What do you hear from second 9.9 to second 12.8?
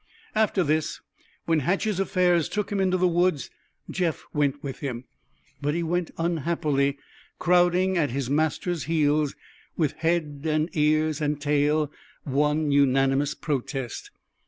head and ears and tail one